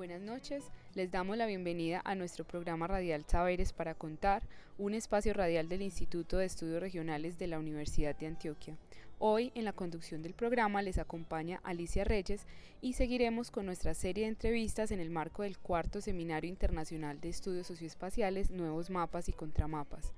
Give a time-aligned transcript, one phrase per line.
[0.00, 4.42] Buenas noches, les damos la bienvenida a nuestro programa radial Saberes para Contar,
[4.78, 8.78] un espacio radial del Instituto de Estudios Regionales de la Universidad de Antioquia.
[9.18, 12.46] Hoy en la conducción del programa les acompaña Alicia Reyes
[12.80, 17.28] y seguiremos con nuestra serie de entrevistas en el marco del cuarto Seminario Internacional de
[17.28, 20.14] Estudios Socioespaciales, Nuevos Mapas y Contramapas.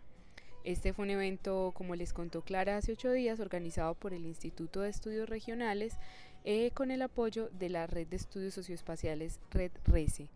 [0.62, 4.82] Este fue un evento, como les contó Clara hace ocho días, organizado por el Instituto
[4.82, 5.98] de Estudios Regionales
[6.44, 10.28] eh, con el apoyo de la Red de Estudios Socioespaciales Red RECE.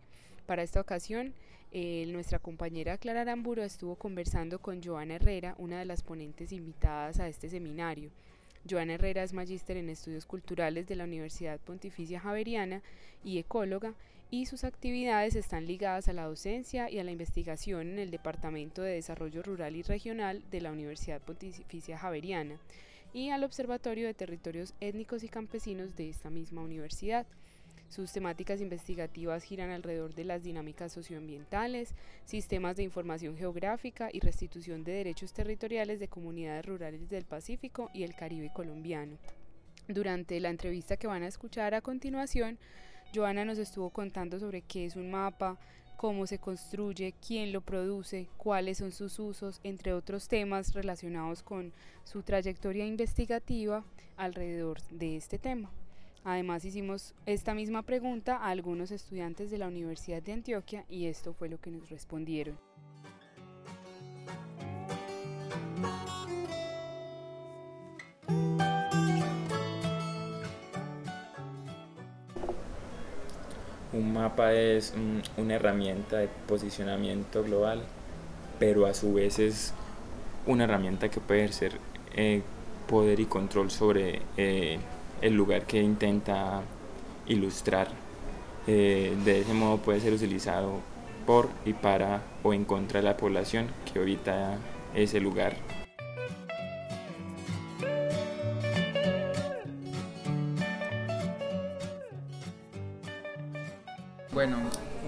[0.45, 1.33] Para esta ocasión,
[1.73, 7.19] eh, nuestra compañera Clara Aramburo estuvo conversando con Joana Herrera, una de las ponentes invitadas
[7.19, 8.09] a este seminario.
[8.69, 12.81] Joana Herrera es magíster en estudios culturales de la Universidad Pontificia Javeriana
[13.23, 13.93] y ecóloga,
[14.29, 18.81] y sus actividades están ligadas a la docencia y a la investigación en el Departamento
[18.81, 22.59] de Desarrollo Rural y Regional de la Universidad Pontificia Javeriana
[23.13, 27.25] y al Observatorio de Territorios Étnicos y Campesinos de esta misma universidad.
[27.89, 31.95] Sus temáticas investigativas giran alrededor de las dinámicas socioambientales,
[32.25, 38.03] sistemas de información geográfica y restitución de derechos territoriales de comunidades rurales del Pacífico y
[38.03, 39.17] el Caribe colombiano.
[39.87, 42.59] Durante la entrevista que van a escuchar a continuación,
[43.15, 45.57] Joana nos estuvo contando sobre qué es un mapa,
[45.97, 51.73] cómo se construye, quién lo produce, cuáles son sus usos, entre otros temas relacionados con
[52.05, 53.83] su trayectoria investigativa
[54.15, 55.69] alrededor de este tema.
[56.23, 61.33] Además hicimos esta misma pregunta a algunos estudiantes de la Universidad de Antioquia y esto
[61.33, 62.57] fue lo que nos respondieron.
[74.27, 77.81] Mapa es mm, una herramienta de posicionamiento global,
[78.59, 79.73] pero a su vez es
[80.45, 81.79] una herramienta que puede ejercer
[82.13, 82.41] eh,
[82.89, 84.79] poder y control sobre eh,
[85.21, 86.61] el lugar que intenta
[87.27, 87.87] ilustrar.
[88.67, 90.81] Eh, de ese modo puede ser utilizado
[91.25, 94.57] por y para o en contra de la población que habita
[94.93, 95.55] ese lugar.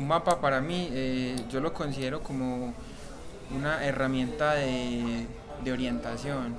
[0.09, 2.73] Mapa para mí eh, yo lo considero como
[3.55, 5.27] una herramienta de,
[5.71, 6.55] orientación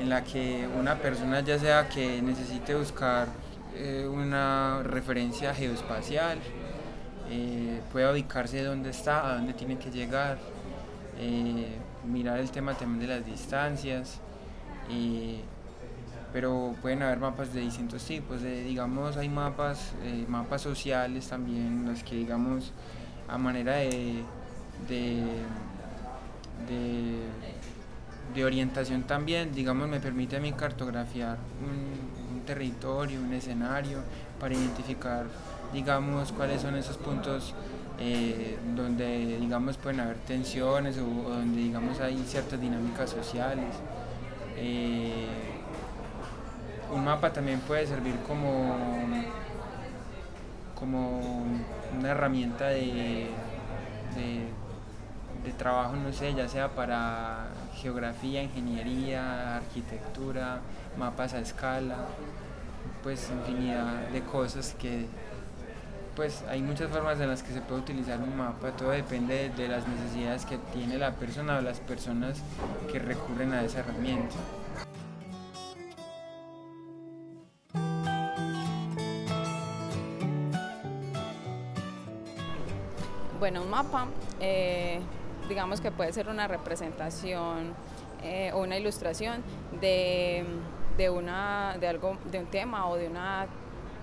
[0.00, 3.28] en la que una persona ya sea que necesite buscar
[3.76, 6.38] eh, una referencia geoespacial,
[7.30, 10.38] eh, pueda ubicarse dónde está, a dónde tiene que llegar,
[11.20, 11.68] eh,
[12.04, 14.18] mirar el tema también de las distancias,
[14.90, 15.40] eh,
[16.32, 21.86] pero pueden haber mapas de distintos tipos, de, digamos hay mapas, eh, mapas sociales también,
[21.86, 22.72] los que digamos
[23.28, 24.22] a manera de,
[24.88, 25.22] de,
[28.34, 33.98] de orientación también, digamos, me permite a mí cartografiar un, territorio, un escenario,
[34.40, 35.26] para identificar,
[35.70, 37.54] digamos, cuáles son esos puntos
[38.00, 43.74] eh, donde, digamos, pueden haber tensiones o, donde, digamos, hay ciertas dinámicas sociales.
[44.56, 45.07] Eh,
[47.08, 48.76] mapa también puede servir como,
[50.74, 51.42] como
[51.98, 53.30] una herramienta de,
[54.14, 60.60] de, trabajo, no sé, ya sea para geografía, ingeniería, arquitectura,
[60.98, 61.96] mapas a escala,
[63.02, 65.06] pues infinidad de cosas que
[66.14, 69.50] pues hay muchas formas en las que se puede utilizar un mapa, todo depende de,
[69.50, 72.42] de las necesidades que tiene la persona o las personas
[72.92, 74.36] que recurren a esa herramienta.
[83.38, 84.06] Bueno, un mapa,
[84.40, 84.98] eh,
[85.48, 87.72] digamos que puede ser una representación
[88.22, 89.44] eh, o una ilustración
[89.80, 90.44] de,
[91.08, 93.46] una, de, algo, de un tema o de una,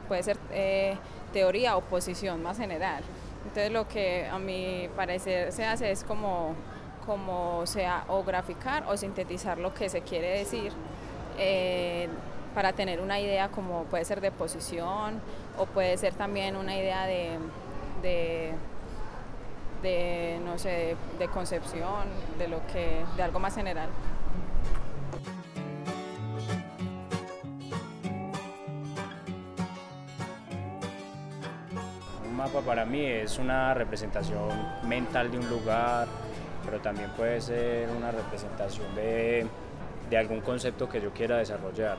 [0.08, 0.96] puede ser eh,
[1.34, 3.04] teoría o posición más general.
[3.44, 6.54] Entonces lo que a mi parecer se hace es como,
[7.06, 10.72] como sea o graficar o sintetizar lo que se quiere decir
[12.54, 15.20] para tener una idea como puede ser de posición
[15.58, 17.38] o puede ser también una idea de
[18.02, 18.54] de,
[20.44, 22.08] no sé, de, concepción,
[22.40, 23.90] de, lo que, de algo más general.
[32.28, 34.50] Un mapa para mí es una representación
[34.88, 36.08] mental de un lugar,
[36.66, 39.46] pero también puede ser una representación de,
[40.10, 41.98] de algún concepto que yo quiera desarrollar.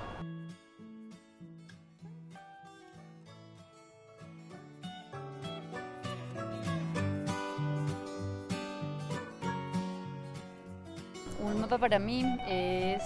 [11.55, 13.03] Mapa para mí es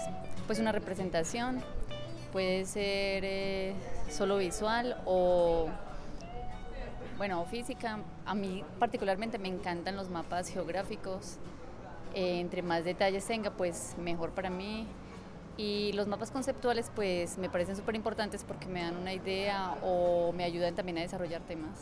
[0.46, 1.62] pues una representación,
[2.32, 3.74] puede ser eh,
[4.08, 5.68] solo visual o
[7.20, 7.98] bueno, física.
[8.24, 11.36] A mí particularmente me encantan los mapas geográficos.
[12.14, 14.86] Eh, entre más detalles tenga, pues mejor para mí.
[15.58, 20.32] Y los mapas conceptuales pues me parecen súper importantes porque me dan una idea o
[20.32, 21.78] me ayudan también a desarrollar temas.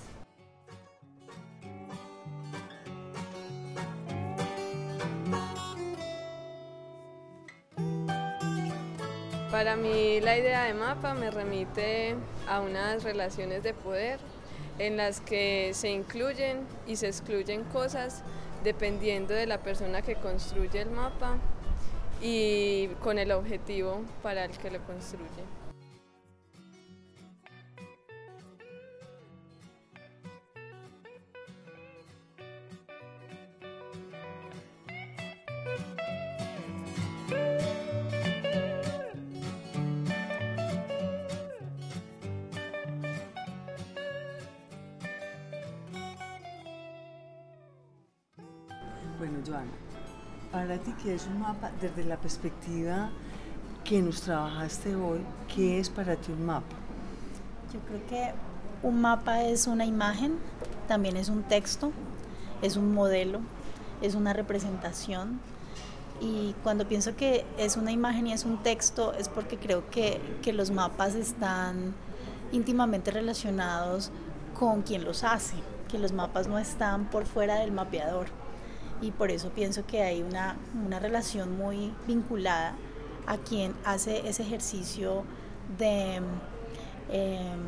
[9.51, 12.15] Para mí la idea de mapa me remite
[12.47, 14.21] a unas relaciones de poder
[14.79, 18.23] en las que se incluyen y se excluyen cosas
[18.63, 21.39] dependiendo de la persona que construye el mapa
[22.21, 25.58] y con el objetivo para el que lo construye.
[49.19, 49.73] Bueno, Joana,
[50.53, 53.11] para ti, ¿qué es un mapa desde la perspectiva
[53.83, 55.19] que nos trabajaste hoy?
[55.53, 56.77] ¿Qué es para ti un mapa?
[57.75, 58.33] Yo creo que
[58.85, 60.39] un mapa es una imagen,
[60.87, 61.91] también es un texto,
[62.63, 63.41] es un modelo,
[64.03, 65.41] es una representación.
[66.21, 70.21] Y cuando pienso que es una imagen y es un texto, es porque creo que,
[70.43, 71.93] que los mapas están
[72.53, 74.13] íntimamente relacionados
[74.57, 75.57] con quien los hace,
[75.89, 78.29] que los mapas no están por fuera del mapeador
[79.01, 80.57] y por eso pienso que hay una,
[80.99, 82.75] relación muy vinculada
[83.27, 85.25] a quien hace ese ejercicio
[85.79, 86.17] de,
[87.11, 87.61] em,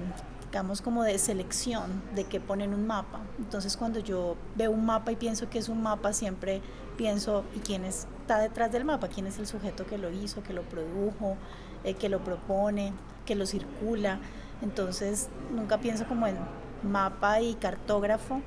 [0.47, 3.21] digamos, como de selección de qué pone en un mapa.
[3.39, 6.63] Entonces cuando yo veo un mapa y pienso que es un mapa, siempre
[6.97, 9.09] pienso, ¿y quién está detrás del mapa?
[9.09, 11.37] ¿Quién es el sujeto que lo hizo, que lo produjo,
[11.85, 12.93] eh, que lo propone,
[13.27, 14.19] que lo circula?
[14.63, 16.37] Entonces nunca pienso como en
[16.83, 18.43] mapa y cartógrafo,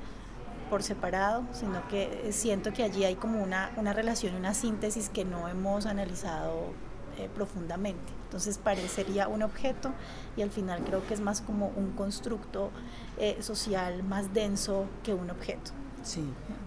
[0.73, 5.23] por separado, sino que siento que allí hay como una, una relación, una síntesis que
[5.23, 6.73] no hemos analizado
[7.19, 8.11] eh, profundamente.
[8.23, 9.91] Entonces parecería un objeto
[10.35, 12.71] y al final creo que es más como un constructo
[13.19, 15.69] eh, social más denso que un objeto.
[16.01, 16.23] Sí,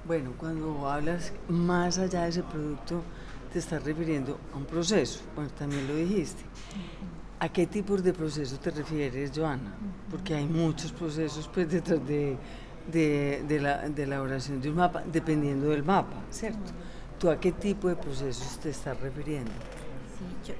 [0.06, 3.02] bueno, cuando hablas más allá de ese producto,
[3.52, 6.44] te estás refiriendo a un proceso, bueno, también lo dijiste.
[7.40, 9.74] ¿A qué tipos de procesos te refieres, Joana?
[10.08, 12.38] Porque hay muchos procesos pues detrás de
[12.92, 16.72] de, la, de elaboración de un mapa, dependiendo del mapa, ¿cierto?
[17.18, 19.50] ¿Tú a qué tipo de procesos te estás refiriendo?
[20.18, 20.54] Sí, yo,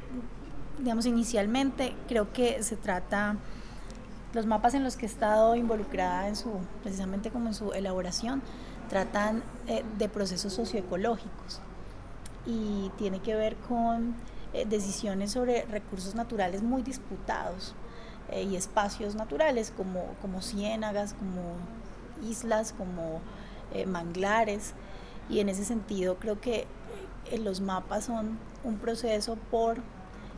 [0.79, 3.37] digamos, inicialmente creo que se trata,
[4.33, 6.51] los mapas en los que he estado involucrada en su,
[6.83, 8.43] precisamente como en su elaboración,
[8.89, 11.61] tratan eh, de procesos socioecológicos
[12.47, 14.15] y tiene que ver con
[14.53, 17.75] eh, decisiones sobre recursos naturales muy disputados
[18.31, 21.57] eh, y espacios naturales como, como ciénagas, como
[22.23, 23.21] islas, como
[23.73, 24.75] eh, manglares,
[25.29, 26.67] y en ese sentido creo que
[27.31, 29.79] eh, los mapas son un proceso por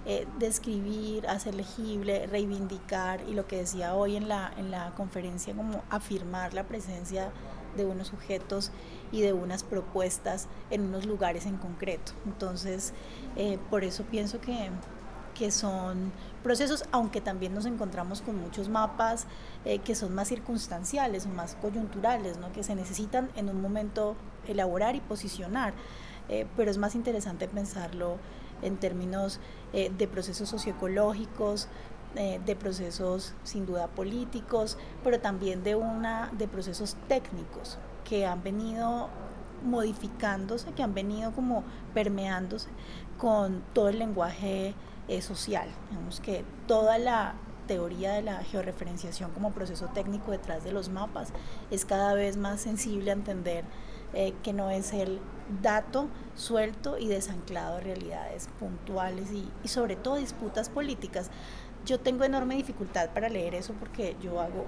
[0.07, 5.55] eh, describir, hacer legible, reivindicar y lo que decía hoy en la, en la conferencia,
[5.55, 7.31] como afirmar la presencia
[7.77, 8.73] de unos sujetos
[9.13, 12.13] y de unas propuestas en unos lugares en concreto.
[12.25, 12.95] Entonces,
[13.71, 14.71] por eso pienso que,
[15.39, 19.27] que son procesos, aunque también nos encontramos con muchos mapas
[19.65, 22.53] eh, que son más circunstanciales o más coyunturales, ¿no?
[22.53, 24.17] que se necesitan en un momento
[24.47, 25.75] elaborar y posicionar,
[26.29, 28.17] eh, pero es más interesante pensarlo
[28.63, 29.41] en términos
[29.73, 31.69] eh, de procesos socioecológicos,
[32.17, 38.43] eh, de procesos sin duda políticos, pero también de, una, de procesos técnicos que han
[38.43, 39.09] venido
[39.65, 42.71] modificándose, que han venido como permeándose
[43.19, 44.75] con todo el lenguaje
[45.09, 45.69] eh, social.
[45.91, 47.35] Digamos que toda la
[47.67, 51.29] teoría de la georreferenciación como proceso técnico detrás de los mapas
[51.71, 53.65] es cada vez más sensible a entender
[54.15, 55.21] eh, que no es el
[55.63, 61.31] dato suelto y desanclado de realidades puntuales y, y sobre todo disputas políticas.
[61.85, 64.67] Yo tengo enorme dificultad para leer eso porque yo hago,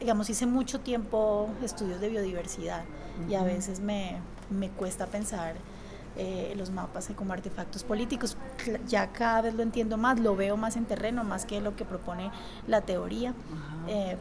[0.00, 2.84] digamos, hice mucho tiempo estudios de biodiversidad
[3.28, 4.18] y a veces me,
[4.50, 5.54] me cuesta pensar
[6.18, 8.36] eh, los mapas como artefactos políticos.
[8.88, 11.84] Ya cada vez lo entiendo más, lo veo más en terreno, más que lo que
[11.84, 12.30] propone
[12.66, 13.34] la teoría,
[13.88, 14.16] eh,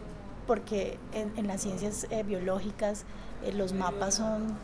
[0.48, 3.06] porque en, en, las ciencias eh, biológicas
[3.54, 4.58] los mapas son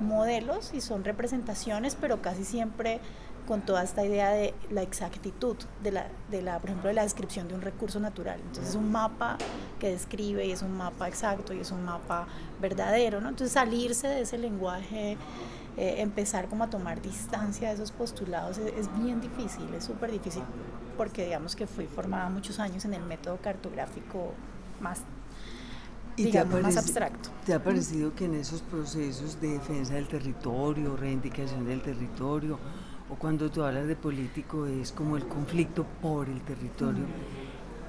[0.00, 3.00] modelos y son representaciones, pero casi siempre
[3.46, 7.02] con toda esta idea de la exactitud de la, de la, por ejemplo, de la
[7.02, 8.40] descripción de un recurso natural.
[8.40, 9.36] Entonces es un mapa
[9.80, 12.26] que describe y es un mapa exacto y es un mapa
[12.60, 13.28] verdadero, ¿no?
[13.28, 15.16] Entonces salirse de ese lenguaje,
[15.76, 20.10] eh, empezar como a tomar distancia de esos postulados es, es bien difícil, es súper
[20.10, 20.42] difícil,
[20.96, 24.34] porque digamos que fui formada muchos años en el método cartográfico
[24.80, 25.00] más
[26.16, 27.30] ¿Y digamos, más abstracto.
[27.46, 32.58] ¿Te ha parecido que en esos procesos de defensa del territorio, reivindicación del territorio,
[33.08, 37.04] o cuando tú hablas de político es como el conflicto por el territorio,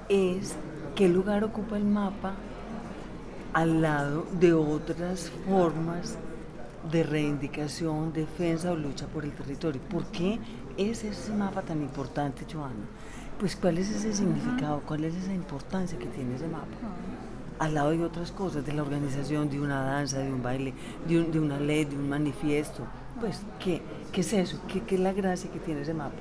[0.08, 0.56] es
[0.96, 2.34] qué lugar ocupa el mapa
[3.54, 6.18] al lado de otras formas
[6.92, 9.82] de reivindicación, defensa o lucha por el territorio.
[9.90, 10.40] ¿Por qué
[10.78, 12.86] es ese mapa tan importante, Joana?
[13.40, 16.68] Pues cuál es ese significado, cuál es esa importancia que tiene ese mapa
[17.60, 20.74] al lado de otras cosas, de la organización, de una danza, de un baile,
[21.08, 22.86] de, de una ley, de un manifiesto.
[23.20, 24.60] Pues, ¿qué, qué es eso?
[24.68, 26.18] ¿Qué, ¿Qué, es la gracia que tiene ese mapa?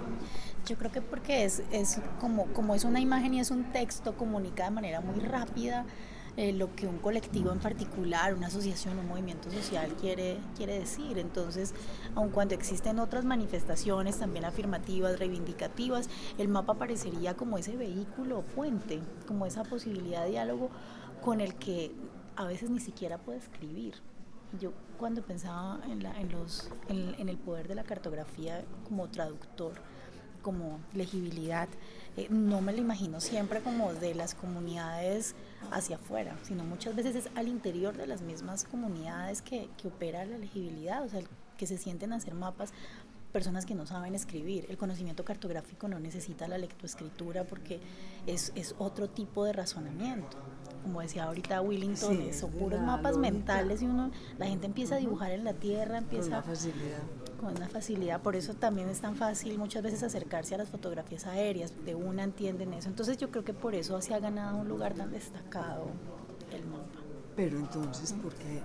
[0.66, 4.14] Yo creo que porque es, es como, como es una imagen y es un texto,
[4.14, 5.85] comunica de manera muy rápida
[6.36, 11.18] eh, lo que un colectivo en particular, una asociación, un movimiento social quiere, quiere decir.
[11.18, 11.74] Entonces,
[12.14, 16.08] aun cuando existen otras manifestaciones también afirmativas, reivindicativas,
[16.38, 20.70] el mapa parecería como ese vehículo puente, como esa posibilidad de diálogo
[21.20, 21.92] con el que
[22.36, 23.94] a veces ni siquiera puede escribir.
[24.58, 29.08] Yo cuando pensaba en, la, en, los, en, en, el poder de la cartografía como
[29.08, 29.74] traductor,
[30.42, 31.68] como legibilidad,
[32.16, 35.34] eh, no me lo imagino siempre como de las comunidades
[35.71, 40.25] hacia afuera, sino muchas veces es al interior de las mismas comunidades que, que opera
[40.25, 41.21] la legibilidad, o sea,
[41.57, 42.73] que se sienten a hacer mapas
[43.32, 44.66] personas que no saben escribir.
[44.68, 47.80] El conocimiento cartográfico no necesita la lectoescritura porque
[48.26, 50.36] es, es otro tipo de razonamiento
[50.82, 54.98] como decía ahorita Willington, sí, son puros mapas mentales y uno, la gente empieza a
[54.98, 56.98] dibujar en la tierra, empieza con una facilidad.
[57.40, 61.26] Con una facilidad, por eso también es tan fácil muchas veces acercarse a las fotografías
[61.26, 62.88] aéreas, de una entienden eso.
[62.88, 65.86] Entonces yo creo que por eso se ha ganado un lugar tan destacado
[66.52, 67.00] el mapa.
[67.36, 68.60] Pero entonces, ¿por qué,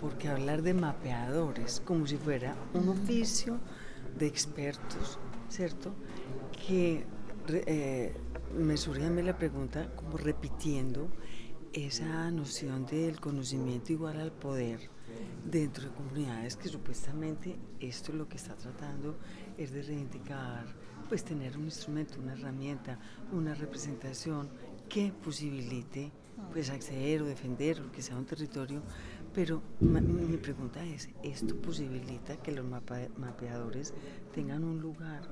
[0.00, 3.58] por qué hablar de mapeadores como si fuera un oficio
[4.18, 5.94] de expertos, ¿cierto?
[6.66, 7.04] Que
[7.48, 8.14] eh,
[8.56, 11.08] me surge a mí la pregunta como repitiendo
[11.72, 14.80] esa noción del conocimiento igual al poder
[15.44, 19.16] dentro de comunidades que supuestamente esto lo que está tratando
[19.56, 20.66] es de reivindicar,
[21.08, 22.98] pues tener un instrumento, una herramienta,
[23.32, 24.48] una representación
[24.88, 26.12] que posibilite
[26.52, 28.82] pues acceder o defender lo que sea un territorio,
[29.34, 33.94] pero mi pregunta es, ¿esto posibilita que los mapeadores
[34.34, 35.22] tengan un lugar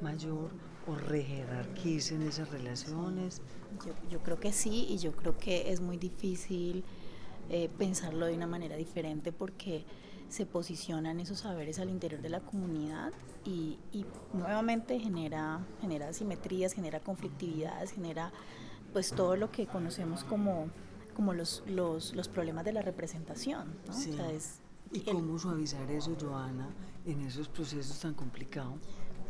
[0.00, 0.50] mayor
[0.86, 3.42] o rejerarquicen esas relaciones?
[3.84, 6.84] Yo, yo, creo que sí y yo creo que es muy difícil
[7.50, 9.84] eh, pensarlo de una manera diferente porque
[10.28, 13.12] se posicionan esos saberes al interior de la comunidad
[13.44, 18.32] y, y nuevamente genera, genera asimetrías, genera conflictividades, genera
[18.92, 20.68] pues todo lo que conocemos como,
[21.18, 23.74] como los, los, los problemas de la representación.
[23.88, 23.92] ¿no?
[23.92, 24.12] Sí.
[24.12, 24.60] O sea, es,
[24.92, 26.68] ¿Y el, cómo suavizar eso, Joana,
[27.04, 28.78] en esos procesos tan complicados?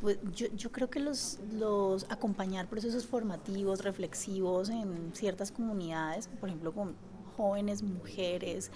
[0.02, 6.50] Pues yo, yo, creo que los, los acompañar procesos formativos, reflexivos en ciertas comunidades, por
[6.50, 6.95] ejemplo con
[7.38, 8.71] jóvenes, mujeres,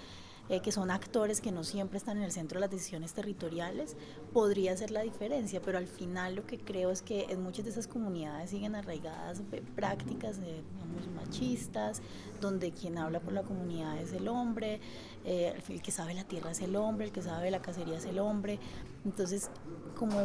[0.52, 3.96] eh, que son actores que no siempre están en el centro de las decisiones territoriales,
[4.34, 7.70] podría ser la diferencia, pero al final lo que creo es que en muchas de
[7.70, 9.40] esas comunidades siguen arraigadas
[9.74, 12.02] prácticas de, digamos, machistas,
[12.42, 14.82] donde quien habla por la comunidad es el hombre,
[15.24, 18.04] eh, el que sabe la tierra es el hombre, el que sabe la cacería es
[18.04, 18.58] el hombre,
[19.06, 19.48] entonces
[19.96, 20.20] como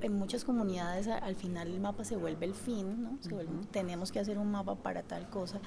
[0.00, 3.18] en muchas comunidades al final el mapa se vuelve el fin, ¿no?
[3.20, 5.60] se vuelve, tenemos que hacer un mapa para tal cosa,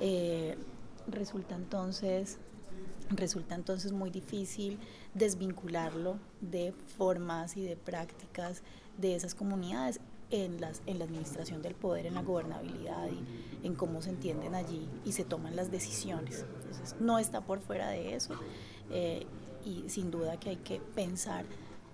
[0.00, 0.58] eh,
[1.06, 2.40] resulta entonces
[3.10, 4.78] resulta entonces muy difícil
[5.14, 8.62] desvincularlo de formas y de prácticas
[8.98, 10.00] de esas comunidades.
[10.30, 14.54] en, las, en la administración del poder, en la gobernabilidad y en cómo se entienden
[14.54, 16.44] allí y se toman las decisiones.
[16.56, 18.34] Entonces, no está por fuera de eso
[18.90, 19.26] eh,
[19.64, 21.44] y sin duda que hay que pensar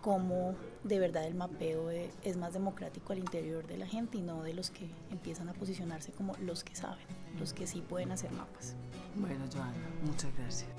[0.01, 4.43] cómo de verdad el mapeo es más democrático al interior de la gente y no
[4.43, 7.05] de los que empiezan a posicionarse como los que saben,
[7.39, 8.75] los que sí pueden hacer mapas.
[9.17, 10.71] Bueno, Joana, muchas gracias.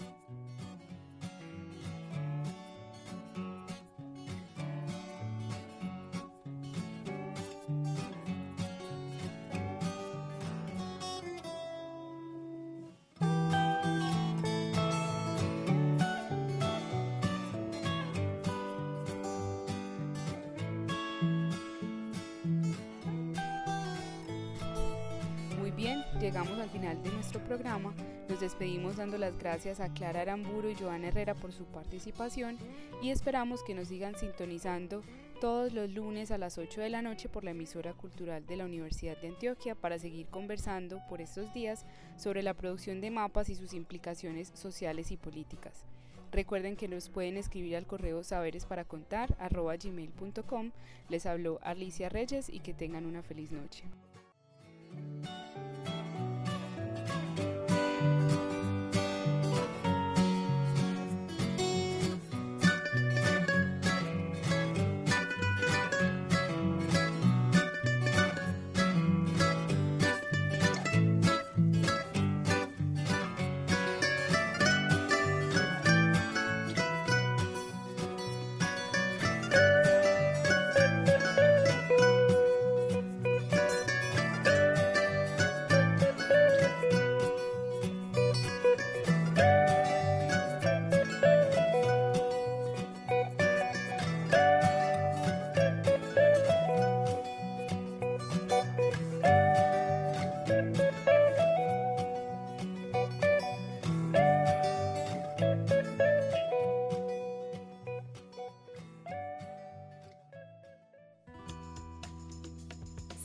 [26.21, 27.95] Llegamos al final de nuestro programa.
[28.29, 32.59] Nos despedimos dando las gracias a Clara Aramburo y Joana Herrera por su participación
[33.01, 35.01] y esperamos que nos sigan sintonizando
[35.39, 38.65] todos los lunes a las 8 de la noche por la emisora cultural de la
[38.65, 41.87] Universidad de Antioquia para seguir conversando por estos días
[42.17, 45.85] sobre la producción de mapas y sus implicaciones sociales y políticas.
[46.31, 48.67] Recuerden que nos pueden escribir al correo saberes.
[51.09, 53.85] Les habló Alicia Reyes y que tengan una feliz noche.